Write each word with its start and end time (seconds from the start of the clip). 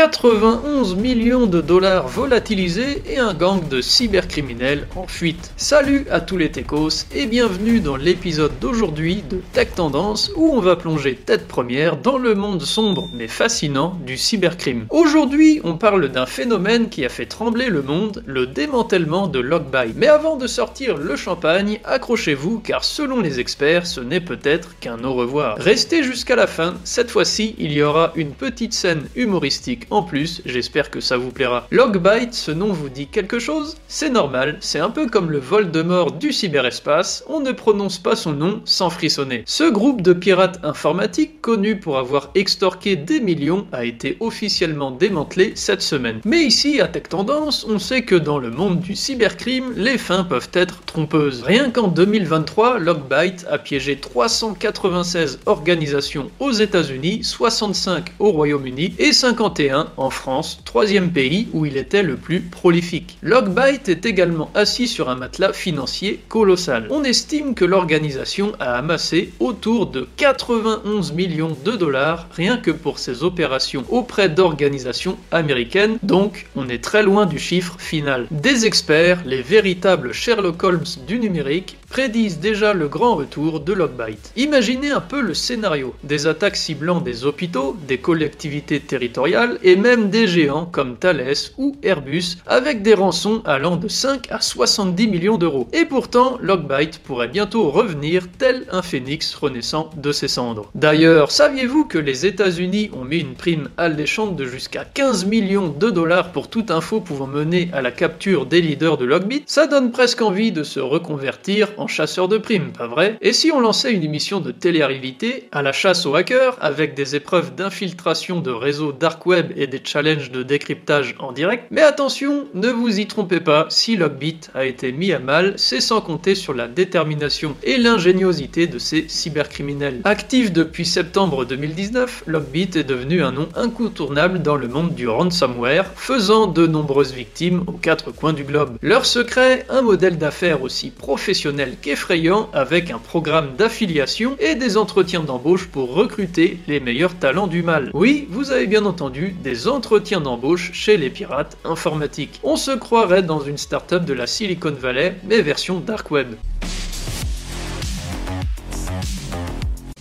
91 0.00 0.96
millions 0.96 1.46
de 1.46 1.60
dollars 1.60 2.08
volatilisés 2.08 3.02
et 3.06 3.18
un 3.18 3.34
gang 3.34 3.68
de 3.68 3.82
cybercriminels 3.82 4.88
en 4.96 5.06
fuite. 5.06 5.52
Salut 5.58 6.06
à 6.10 6.22
tous 6.22 6.38
les 6.38 6.50
techos 6.50 7.04
et 7.14 7.26
bienvenue 7.26 7.80
dans 7.80 7.96
l'épisode 7.96 8.58
d'aujourd'hui 8.62 9.22
de 9.28 9.42
Tech 9.52 9.74
Tendance 9.76 10.32
où 10.36 10.52
on 10.54 10.60
va 10.60 10.76
plonger 10.76 11.16
tête 11.16 11.46
première 11.46 11.98
dans 11.98 12.16
le 12.16 12.34
monde 12.34 12.62
sombre 12.62 13.10
mais 13.12 13.28
fascinant 13.28 13.94
du 14.06 14.16
cybercrime. 14.16 14.86
Aujourd'hui, 14.88 15.60
on 15.64 15.76
parle 15.76 16.08
d'un 16.08 16.24
phénomène 16.24 16.88
qui 16.88 17.04
a 17.04 17.10
fait 17.10 17.26
trembler 17.26 17.68
le 17.68 17.82
monde, 17.82 18.22
le 18.24 18.46
démantèlement 18.46 19.26
de 19.26 19.38
Logbuy. 19.38 19.92
Mais 19.96 20.06
avant 20.08 20.36
de 20.36 20.46
sortir 20.46 20.96
le 20.96 21.14
champagne, 21.14 21.78
accrochez-vous 21.84 22.60
car 22.60 22.84
selon 22.84 23.20
les 23.20 23.38
experts, 23.38 23.86
ce 23.86 24.00
n'est 24.00 24.22
peut-être 24.22 24.78
qu'un 24.80 25.04
au 25.04 25.12
revoir. 25.12 25.58
Restez 25.58 26.02
jusqu'à 26.02 26.36
la 26.36 26.46
fin, 26.46 26.76
cette 26.84 27.10
fois-ci, 27.10 27.54
il 27.58 27.72
y 27.72 27.82
aura 27.82 28.14
une 28.16 28.32
petite 28.32 28.72
scène 28.72 29.04
humoristique 29.14 29.88
en 29.90 30.02
plus, 30.02 30.42
j'espère 30.46 30.90
que 30.90 31.00
ça 31.00 31.16
vous 31.16 31.30
plaira. 31.30 31.66
Logbyte, 31.70 32.34
ce 32.34 32.50
nom 32.50 32.72
vous 32.72 32.88
dit 32.88 33.06
quelque 33.06 33.38
chose? 33.38 33.76
C'est 33.88 34.10
normal, 34.10 34.56
c'est 34.60 34.78
un 34.78 34.90
peu 34.90 35.06
comme 35.06 35.30
le 35.30 35.38
vol 35.38 35.70
de 35.70 35.82
mort 35.82 36.12
du 36.12 36.32
cyberespace, 36.32 37.24
on 37.28 37.40
ne 37.40 37.52
prononce 37.52 37.98
pas 37.98 38.16
son 38.16 38.32
nom 38.32 38.60
sans 38.64 38.90
frissonner. 38.90 39.42
Ce 39.46 39.64
groupe 39.64 40.02
de 40.02 40.12
pirates 40.12 40.60
informatiques, 40.62 41.40
connu 41.40 41.78
pour 41.78 41.98
avoir 41.98 42.30
extorqué 42.34 42.96
des 42.96 43.20
millions, 43.20 43.66
a 43.72 43.84
été 43.84 44.16
officiellement 44.20 44.90
démantelé 44.90 45.52
cette 45.54 45.82
semaine. 45.82 46.20
Mais 46.24 46.42
ici, 46.42 46.80
à 46.80 46.88
Tech 46.88 47.04
Tendance, 47.08 47.66
on 47.68 47.78
sait 47.78 48.02
que 48.02 48.14
dans 48.14 48.38
le 48.38 48.50
monde 48.50 48.80
du 48.80 48.94
cybercrime, 48.94 49.72
les 49.76 49.98
fins 49.98 50.24
peuvent 50.24 50.50
être 50.52 50.84
trompeuses. 50.84 51.42
Rien 51.42 51.70
qu'en 51.70 51.88
2023, 51.88 52.78
Logbyte 52.78 53.46
a 53.50 53.58
piégé 53.58 53.96
396 53.96 55.40
organisations 55.46 56.30
aux 56.38 56.52
États-Unis, 56.52 57.24
65 57.24 58.12
au 58.18 58.30
Royaume-Uni 58.30 58.94
et 58.98 59.12
51 59.12 59.69
en 59.96 60.10
France, 60.10 60.60
troisième 60.64 61.10
pays 61.10 61.48
où 61.52 61.66
il 61.66 61.76
était 61.76 62.02
le 62.02 62.16
plus 62.16 62.40
prolifique. 62.40 63.18
Logbyte 63.22 63.88
est 63.88 64.06
également 64.06 64.50
assis 64.54 64.88
sur 64.88 65.08
un 65.08 65.14
matelas 65.14 65.52
financier 65.52 66.20
colossal. 66.28 66.86
On 66.90 67.04
estime 67.04 67.54
que 67.54 67.64
l'organisation 67.64 68.52
a 68.60 68.74
amassé 68.74 69.32
autour 69.40 69.86
de 69.86 70.08
91 70.16 71.12
millions 71.12 71.56
de 71.64 71.72
dollars 71.72 72.28
rien 72.32 72.56
que 72.56 72.70
pour 72.70 72.98
ses 72.98 73.22
opérations 73.22 73.84
auprès 73.88 74.28
d'organisations 74.28 75.18
américaines, 75.30 75.98
donc 76.02 76.46
on 76.56 76.68
est 76.68 76.82
très 76.82 77.02
loin 77.02 77.26
du 77.26 77.38
chiffre 77.38 77.76
final. 77.78 78.26
Des 78.30 78.66
experts, 78.66 79.22
les 79.24 79.42
véritables 79.42 80.12
Sherlock 80.12 80.62
Holmes 80.62 80.84
du 81.06 81.18
numérique, 81.18 81.76
prédisent 81.88 82.38
déjà 82.38 82.72
le 82.72 82.88
grand 82.88 83.16
retour 83.16 83.60
de 83.60 83.72
Logbyte. 83.72 84.32
Imaginez 84.36 84.90
un 84.90 85.00
peu 85.00 85.20
le 85.20 85.34
scénario, 85.34 85.94
des 86.04 86.26
attaques 86.26 86.56
ciblant 86.56 87.00
des 87.00 87.24
hôpitaux, 87.24 87.76
des 87.86 87.98
collectivités 87.98 88.80
territoriales 88.80 89.58
et 89.62 89.76
même 89.76 90.10
des 90.10 90.26
géants 90.26 90.66
comme 90.66 90.96
Thales 90.96 91.34
ou 91.58 91.76
Airbus 91.82 92.36
avec 92.46 92.82
des 92.82 92.94
rançons 92.94 93.42
allant 93.44 93.76
de 93.76 93.88
5 93.88 94.30
à 94.30 94.40
70 94.40 95.08
millions 95.08 95.38
d'euros. 95.38 95.68
Et 95.72 95.84
pourtant, 95.84 96.38
Logbyte 96.40 96.98
pourrait 96.98 97.28
bientôt 97.28 97.70
revenir 97.70 98.24
tel 98.38 98.64
un 98.70 98.82
phénix 98.82 99.34
renaissant 99.34 99.90
de 99.96 100.12
ses 100.12 100.28
cendres. 100.28 100.70
D'ailleurs, 100.74 101.30
saviez-vous 101.30 101.84
que 101.84 101.98
les 101.98 102.26
États-Unis 102.26 102.90
ont 102.92 103.04
mis 103.04 103.18
une 103.18 103.34
prime 103.34 103.68
alléchante 103.76 104.36
de 104.36 104.44
jusqu'à 104.44 104.84
15 104.84 105.26
millions 105.26 105.68
de 105.68 105.90
dollars 105.90 106.32
pour 106.32 106.48
toute 106.48 106.70
info 106.70 107.00
pouvant 107.00 107.26
mener 107.26 107.70
à 107.72 107.82
la 107.82 107.90
capture 107.90 108.46
des 108.46 108.60
leaders 108.60 108.96
de 108.96 109.04
Logbit 109.04 109.44
Ça 109.46 109.66
donne 109.66 109.90
presque 109.90 110.22
envie 110.22 110.52
de 110.52 110.62
se 110.62 110.80
reconvertir 110.80 111.68
en 111.76 111.86
chasseur 111.86 112.28
de 112.28 112.38
primes, 112.38 112.72
pas 112.72 112.86
vrai? 112.86 113.16
Et 113.20 113.32
si 113.32 113.50
on 113.52 113.60
lançait 113.60 113.92
une 113.92 114.04
émission 114.04 114.40
de 114.40 114.50
télé-réalité 114.50 115.48
à 115.52 115.62
la 115.62 115.72
chasse 115.72 116.06
aux 116.06 116.14
hackers 116.14 116.56
avec 116.60 116.94
des 116.94 117.16
épreuves 117.16 117.54
d'infiltration 117.54 118.40
de 118.40 118.50
réseaux 118.50 118.92
dark 118.92 119.24
web 119.26 119.49
et 119.56 119.66
des 119.66 119.80
challenges 119.82 120.30
de 120.30 120.42
décryptage 120.42 121.14
en 121.18 121.32
direct 121.32 121.64
Mais 121.70 121.82
attention, 121.82 122.46
ne 122.54 122.68
vous 122.68 123.00
y 123.00 123.06
trompez 123.06 123.40
pas, 123.40 123.66
si 123.68 123.96
Logbit 123.96 124.40
a 124.54 124.64
été 124.64 124.92
mis 124.92 125.12
à 125.12 125.18
mal, 125.18 125.54
c'est 125.56 125.80
sans 125.80 126.00
compter 126.00 126.34
sur 126.34 126.54
la 126.54 126.68
détermination 126.68 127.56
et 127.62 127.78
l'ingéniosité 127.78 128.66
de 128.66 128.78
ces 128.78 129.06
cybercriminels. 129.08 130.00
Actif 130.04 130.52
depuis 130.52 130.86
septembre 130.86 131.44
2019, 131.44 132.24
Logbit 132.26 132.70
est 132.74 132.84
devenu 132.84 133.22
un 133.22 133.32
nom 133.32 133.48
incontournable 133.54 134.42
dans 134.42 134.56
le 134.56 134.68
monde 134.68 134.94
du 134.94 135.08
ransomware, 135.08 135.90
faisant 135.96 136.46
de 136.46 136.66
nombreuses 136.66 137.12
victimes 137.12 137.64
aux 137.66 137.72
quatre 137.72 138.10
coins 138.10 138.32
du 138.32 138.44
globe. 138.44 138.76
Leur 138.82 139.06
secret, 139.06 139.66
un 139.68 139.82
modèle 139.82 140.18
d'affaires 140.18 140.62
aussi 140.62 140.90
professionnel 140.90 141.76
qu'effrayant 141.80 142.48
avec 142.52 142.90
un 142.90 142.98
programme 142.98 143.50
d'affiliation 143.56 144.36
et 144.38 144.54
des 144.54 144.76
entretiens 144.76 145.20
d'embauche 145.20 145.66
pour 145.68 145.94
recruter 145.94 146.58
les 146.68 146.80
meilleurs 146.80 147.14
talents 147.18 147.46
du 147.46 147.62
mal. 147.62 147.90
Oui, 147.94 148.26
vous 148.30 148.52
avez 148.52 148.66
bien 148.66 148.84
entendu, 148.84 149.34
des 149.42 149.68
entretiens 149.68 150.20
d'embauche 150.20 150.70
chez 150.72 150.96
les 150.96 151.10
pirates 151.10 151.56
informatiques. 151.64 152.40
On 152.42 152.56
se 152.56 152.72
croirait 152.72 153.22
dans 153.22 153.40
une 153.40 153.58
start-up 153.58 154.04
de 154.04 154.12
la 154.12 154.26
Silicon 154.26 154.72
Valley, 154.72 155.16
mais 155.24 155.40
version 155.42 155.80
dark 155.80 156.10
web. 156.10 156.34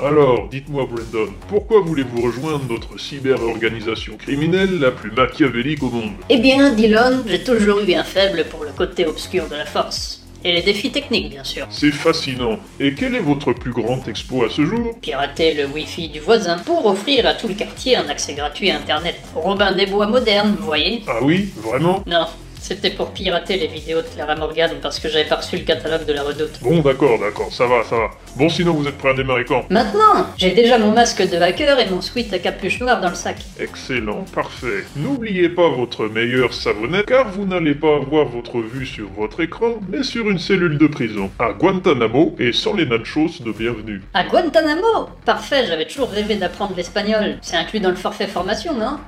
Alors, 0.00 0.48
dites-moi 0.48 0.86
Brandon, 0.86 1.32
pourquoi 1.48 1.80
voulez-vous 1.80 2.22
rejoindre 2.22 2.62
notre 2.68 3.00
cyber-organisation 3.00 4.16
criminelle 4.16 4.78
la 4.78 4.92
plus 4.92 5.10
machiavélique 5.10 5.82
au 5.82 5.90
monde? 5.90 6.12
Eh 6.28 6.38
bien, 6.38 6.70
Dylan, 6.72 7.24
j'ai 7.26 7.42
toujours 7.42 7.80
eu 7.80 7.94
un 7.94 8.04
faible 8.04 8.44
pour 8.48 8.62
le 8.62 8.70
côté 8.70 9.06
obscur 9.06 9.48
de 9.48 9.56
la 9.56 9.66
force. 9.66 10.27
Et 10.44 10.52
les 10.52 10.62
défis 10.62 10.90
techniques, 10.90 11.30
bien 11.30 11.42
sûr. 11.42 11.66
C'est 11.68 11.90
fascinant. 11.90 12.58
Et 12.78 12.94
quel 12.94 13.16
est 13.16 13.20
votre 13.20 13.52
plus 13.52 13.72
grand 13.72 14.06
exploit 14.06 14.46
à 14.46 14.48
ce 14.48 14.64
jour? 14.64 14.94
Pirater 15.00 15.54
le 15.54 15.66
Wi-Fi 15.66 16.08
du 16.08 16.20
voisin 16.20 16.58
pour 16.58 16.86
offrir 16.86 17.26
à 17.26 17.34
tout 17.34 17.48
le 17.48 17.54
quartier 17.54 17.96
un 17.96 18.08
accès 18.08 18.34
gratuit 18.34 18.70
à 18.70 18.76
Internet. 18.76 19.16
Robin 19.34 19.72
des 19.72 19.86
Bois 19.86 20.06
moderne, 20.06 20.56
vous 20.58 20.66
voyez? 20.66 21.02
Ah 21.08 21.18
oui, 21.22 21.48
vraiment? 21.56 22.04
Non, 22.06 22.26
c'était 22.60 22.90
pour 22.90 23.10
pirater 23.10 23.56
les 23.56 23.66
vidéos 23.66 24.02
de 24.02 24.06
Clara 24.06 24.36
Morgan 24.36 24.70
parce 24.82 24.98
que 24.98 25.08
j'avais 25.08 25.24
pas 25.28 25.36
reçu 25.36 25.56
le 25.56 25.64
catalogue 25.64 26.04
de 26.06 26.12
la 26.12 26.22
redoute. 26.22 26.60
Bon, 26.62 26.80
d'accord, 26.80 27.18
d'accord, 27.18 27.52
ça 27.52 27.66
va, 27.66 27.84
ça 27.84 27.96
va. 27.96 28.10
Bon, 28.36 28.48
sinon 28.48 28.72
vous 28.72 28.86
êtes 28.86 28.98
prêt 28.98 29.10
à 29.10 29.14
démarrer 29.14 29.44
quand? 29.44 29.64
Maintenant, 29.70 30.26
j'ai 30.36 30.50
déjà 30.50 30.78
mon 30.78 30.92
masque 30.92 31.28
de 31.28 31.36
hacker 31.36 31.78
et 31.78 31.88
mon 31.88 32.00
sweat 32.00 32.32
à 32.32 32.38
capuche 32.38 32.80
noire 32.80 33.00
dans 33.00 33.10
le 33.10 33.14
sac. 33.14 33.36
Excellent, 33.58 34.24
parfait. 34.34 34.84
N'oubliez 34.96 35.48
pas 35.48 35.68
votre 35.68 36.06
meilleure 36.08 36.52
savonnette, 36.52 37.06
car 37.06 37.28
vous 37.30 37.46
n'allez 37.46 37.74
pas 37.74 37.96
avoir 37.96 38.26
votre 38.26 38.58
vue 38.60 38.86
sur 38.86 39.08
votre 39.10 39.40
écran, 39.40 39.74
mais 39.88 40.02
sur 40.02 40.28
une 40.28 40.38
cellule 40.38 40.78
de 40.78 40.86
prison, 40.86 41.30
à 41.38 41.52
Guantanamo 41.52 42.36
et 42.38 42.52
sans 42.52 42.74
les 42.74 42.86
nachos 42.86 43.40
de 43.40 43.52
bienvenue. 43.52 44.02
À 44.14 44.24
Guantanamo 44.24 45.08
Parfait, 45.24 45.66
j'avais 45.66 45.86
toujours 45.86 46.10
rêvé 46.10 46.36
d'apprendre 46.36 46.74
l'espagnol. 46.76 47.38
C'est 47.42 47.56
inclus 47.56 47.80
dans 47.80 47.90
le 47.90 47.96
forfait 47.96 48.26
formation, 48.26 48.74
non? 48.74 48.98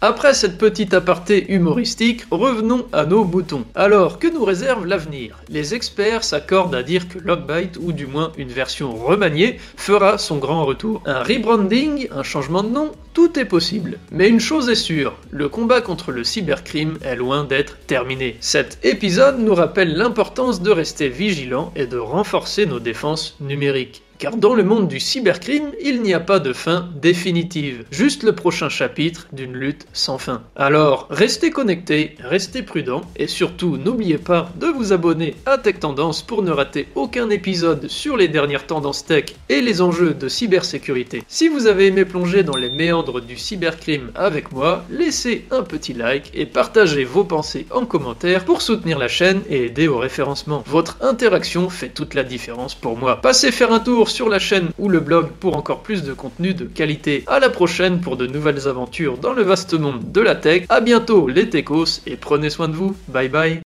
Après 0.00 0.32
cette 0.32 0.58
petite 0.58 0.94
aparté 0.94 1.52
humoristique, 1.52 2.22
revenons 2.30 2.86
à 2.92 3.04
nos 3.04 3.24
boutons. 3.24 3.64
Alors, 3.74 4.20
que 4.20 4.32
nous 4.32 4.44
réserve 4.44 4.86
l'avenir? 4.86 5.42
Les 5.48 5.74
experts 5.74 6.22
s'accordent 6.22 6.76
à 6.76 6.84
dire 6.84 7.08
que 7.08 7.18
Logbyte, 7.18 7.78
ou 7.82 7.90
du 7.90 8.06
moins 8.06 8.30
une 8.38 8.50
version 8.50 8.94
remaniée, 8.94 9.58
fera 9.76 10.16
son 10.16 10.36
grand 10.36 10.64
retour. 10.64 11.02
Un 11.04 11.24
rebranding, 11.24 12.06
un 12.12 12.22
changement 12.22 12.62
de 12.62 12.68
nom, 12.68 12.92
tout 13.12 13.40
est 13.40 13.44
possible. 13.44 13.98
Mais 14.12 14.28
une 14.28 14.38
chose 14.38 14.68
est 14.68 14.76
sûre, 14.76 15.16
le 15.32 15.48
combat 15.48 15.80
contre 15.80 16.12
le 16.12 16.22
cybercrime 16.22 16.96
est 17.02 17.16
loin 17.16 17.42
d'être 17.42 17.76
terminé. 17.88 18.36
Cet 18.38 18.78
épisode 18.84 19.40
nous 19.40 19.56
rappelle 19.56 19.96
l'importance 19.96 20.62
de 20.62 20.70
rester 20.70 21.08
vigilant 21.08 21.72
et 21.74 21.86
de 21.86 21.98
renforcer 21.98 22.66
nos 22.66 22.78
défenses 22.78 23.36
numériques. 23.40 24.04
Car 24.18 24.36
dans 24.36 24.54
le 24.54 24.64
monde 24.64 24.88
du 24.88 24.98
cybercrime, 24.98 25.70
il 25.80 26.02
n'y 26.02 26.12
a 26.12 26.18
pas 26.18 26.40
de 26.40 26.52
fin 26.52 26.88
définitive, 27.00 27.84
juste 27.92 28.24
le 28.24 28.34
prochain 28.34 28.68
chapitre 28.68 29.28
d'une 29.32 29.52
lutte 29.52 29.86
sans 29.92 30.18
fin. 30.18 30.42
Alors, 30.56 31.06
restez 31.08 31.50
connectés, 31.50 32.16
restez 32.18 32.62
prudents, 32.62 33.02
et 33.14 33.28
surtout 33.28 33.76
n'oubliez 33.76 34.18
pas 34.18 34.50
de 34.56 34.66
vous 34.66 34.92
abonner 34.92 35.36
à 35.46 35.56
Tech 35.56 35.78
Tendance 35.78 36.22
pour 36.22 36.42
ne 36.42 36.50
rater 36.50 36.88
aucun 36.96 37.30
épisode 37.30 37.86
sur 37.86 38.16
les 38.16 38.26
dernières 38.26 38.66
tendances 38.66 39.06
tech 39.06 39.26
et 39.48 39.60
les 39.60 39.80
enjeux 39.82 40.14
de 40.14 40.28
cybersécurité. 40.28 41.22
Si 41.28 41.46
vous 41.46 41.68
avez 41.68 41.86
aimé 41.86 42.04
plonger 42.04 42.42
dans 42.42 42.56
les 42.56 42.70
méandres 42.70 43.20
du 43.20 43.36
cybercrime 43.36 44.10
avec 44.16 44.50
moi, 44.50 44.84
laissez 44.90 45.44
un 45.52 45.62
petit 45.62 45.92
like 45.92 46.32
et 46.34 46.46
partagez 46.46 47.04
vos 47.04 47.22
pensées 47.22 47.66
en 47.70 47.86
commentaire 47.86 48.44
pour 48.44 48.62
soutenir 48.62 48.98
la 48.98 49.06
chaîne 49.06 49.42
et 49.48 49.66
aider 49.66 49.86
au 49.86 49.98
référencement. 49.98 50.64
Votre 50.66 50.96
interaction 51.02 51.70
fait 51.70 51.90
toute 51.90 52.14
la 52.14 52.24
différence 52.24 52.74
pour 52.74 52.96
moi. 52.96 53.20
Passez 53.20 53.52
faire 53.52 53.72
un 53.72 53.78
tour 53.78 54.07
sur 54.08 54.28
la 54.28 54.38
chaîne 54.38 54.68
ou 54.78 54.88
le 54.88 55.00
blog 55.00 55.28
pour 55.40 55.56
encore 55.56 55.82
plus 55.82 56.02
de 56.02 56.12
contenu 56.12 56.54
de 56.54 56.64
qualité. 56.64 57.24
À 57.26 57.38
la 57.38 57.50
prochaine 57.50 58.00
pour 58.00 58.16
de 58.16 58.26
nouvelles 58.26 58.68
aventures 58.68 59.18
dans 59.18 59.32
le 59.32 59.42
vaste 59.42 59.74
monde 59.74 60.12
de 60.12 60.20
la 60.20 60.34
tech. 60.34 60.64
À 60.68 60.80
bientôt 60.80 61.28
les 61.28 61.48
techos 61.48 62.00
et 62.06 62.16
prenez 62.16 62.50
soin 62.50 62.68
de 62.68 62.74
vous. 62.74 62.96
Bye 63.08 63.28
bye. 63.28 63.67